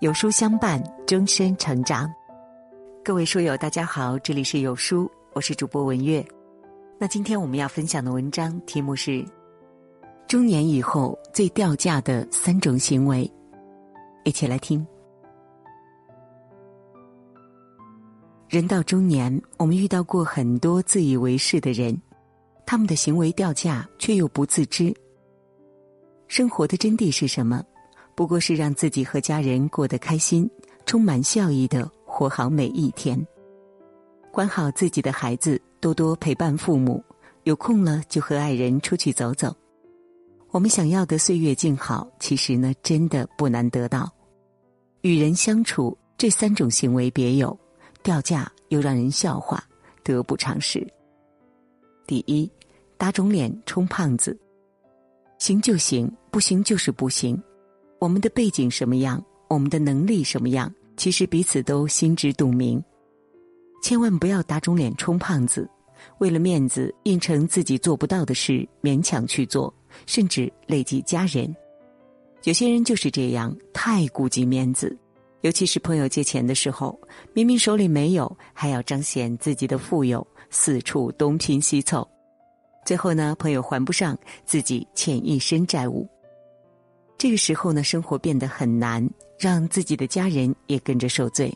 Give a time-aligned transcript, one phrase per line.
[0.00, 2.12] 有书相伴，终身成长。
[3.02, 6.22] 各位书友，大家好，这里是有书，我是主播文月。
[6.98, 9.24] 那今天我们要分享的文章题目是：
[10.28, 13.30] 中年以后最掉价的三种行为。
[14.24, 14.86] 一起来听。
[18.50, 21.98] 人到中年，我们遇到过很多自以为是的人，
[22.66, 24.94] 他们的行为掉价，却又不自知。
[26.28, 27.64] 生活的真谛是什么？
[28.16, 30.50] 不过是让自己和家人过得开心，
[30.86, 33.24] 充满笑意的活好每一天。
[34.32, 37.04] 管好自己的孩子，多多陪伴父母，
[37.44, 39.54] 有空了就和爱人出去走走。
[40.50, 44.10] 我们想要的岁月静好，其实呢，真的不难得到。
[45.02, 47.56] 与人相处，这三种行为别有，
[48.02, 49.62] 掉价又让人笑话，
[50.02, 50.86] 得不偿失。
[52.06, 52.50] 第一，
[52.96, 54.38] 打肿脸充胖子，
[55.38, 57.38] 行就行，不行就是不行。
[57.98, 62.82] 我们的背景什么样，我们的能力什么样，其实彼此都心知肚明。
[63.82, 65.68] 千万不要打肿脸充胖子，
[66.18, 69.72] 为了面子应承自己做不到的事，勉强去做，
[70.06, 71.54] 甚至累及家人。
[72.44, 74.96] 有些人就是这样，太顾及面子，
[75.40, 76.98] 尤其是朋友借钱的时候，
[77.32, 82.06] 明明手里没有，还要彰显自己的富有，四处东拼西凑，
[82.84, 86.06] 最后呢，朋友还不上，自己欠一身债务。
[87.18, 91.52] 这个时候呢，生活变得很难，让自己的家人也跟着受罪。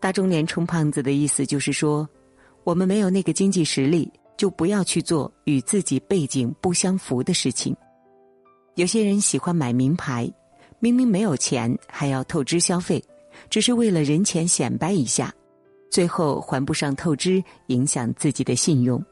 [0.00, 2.08] 打肿脸充胖子的意思就是说，
[2.64, 7.74] 我们没有那个经济实力，就不要去做与自己背景不相符的事情。
[8.74, 10.30] 有些人喜欢买名牌，
[10.80, 13.02] 明明没有钱还要透支消费，
[13.48, 15.32] 只是为了人前显摆一下，
[15.90, 19.02] 最后还不上透支，影响自己的信用。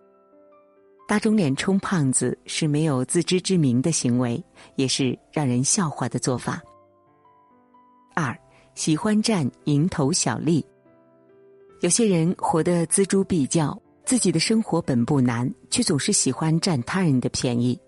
[1.06, 4.42] 打肿脸充胖子是没有自知之明的行为，
[4.76, 6.62] 也是让人笑话的做法。
[8.14, 8.34] 二，
[8.74, 10.64] 喜欢占蝇头小利。
[11.80, 17.78] 有些人活得锱铢必较，自己的生活本不难，却总是喜欢占他人的便宜。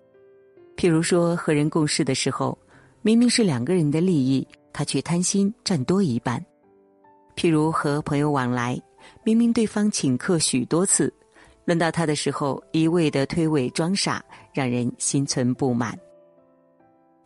[0.77, 2.57] 譬如说，和人共事的时候，
[3.01, 6.39] 明明是两个人的利益，他却贪心占多一半；
[7.35, 8.79] 譬如和朋友往来，
[9.25, 11.11] 明明对方请客许多次。
[11.67, 15.99] 轮到他的时候，一味的推诿装傻，让人心存不满。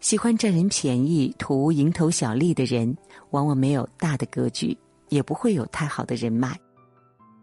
[0.01, 2.97] 喜欢占人便宜、图蝇头小利的人，
[3.33, 4.75] 往往没有大的格局，
[5.11, 6.59] 也不会有太好的人脉。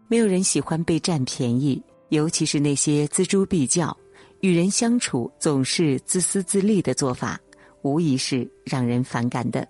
[0.08, 3.96] 没有人喜欢被占便宜，尤其是那些锱铢必较、
[4.40, 7.38] 与人相处总是自私自利的做法，
[7.82, 9.64] 无疑是让人反感的。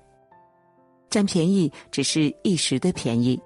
[1.10, 3.38] 占便宜只是一时的便宜，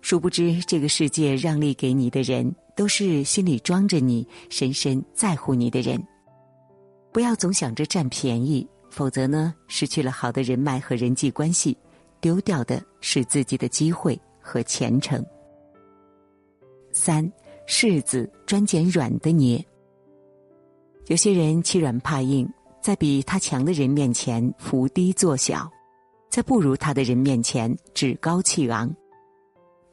[0.00, 2.54] 殊不知这个世界让利给你的人。
[2.76, 6.00] 都是心里装着你、深深在乎你的人。
[7.10, 11.76] 不要总想着占便宜，否则呢，失去了好的人脉和人际关系，
[12.20, 15.24] 丢掉的是自己的机会和前程。
[16.92, 17.30] 三，
[17.66, 19.64] 柿子专捡软的捏。
[21.06, 22.46] 有些人欺软怕硬，
[22.82, 25.70] 在比他强的人面前伏低作小，
[26.28, 28.94] 在不如他的人面前趾高气昂。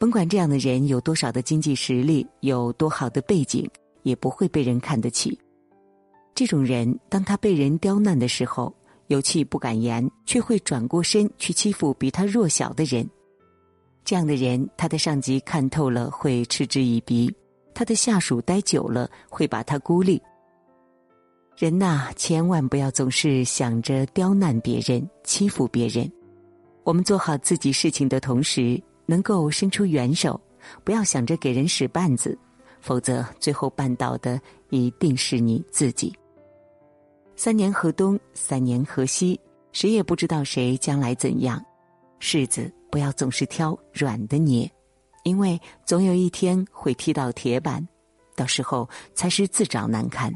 [0.04, 3.66] 甭管这样的人有多少的经济实力，有多好的背景，
[4.02, 5.40] 也不会被人看得起。
[6.36, 8.76] 这种人，当他被人刁难的时候，
[9.08, 13.10] 有气不敢言，却会转过身去欺负比他弱小的人。
[14.04, 17.34] 这样的人，他的上级看透了会嗤之以鼻，
[17.74, 20.22] 他的下属待久了会把他孤立。
[21.56, 26.12] 人呐，千万不要总是想着刁难别人、欺负别人。
[26.84, 28.84] 我们做好自己事情的同时。
[29.14, 30.42] 能够伸出援手，
[30.84, 32.36] 不要想着给人使绊子，
[32.82, 34.42] 否则最后绊倒的
[34.72, 36.12] 一定是你自己。
[37.36, 39.40] 三年河东，三年河西，
[39.72, 41.64] 谁也不知道谁将来怎样。
[42.20, 44.68] 柿子不要总是挑软的捏，
[45.24, 47.88] 因为总有一天会踢到铁板，
[48.36, 50.34] 到时候才是自找难堪。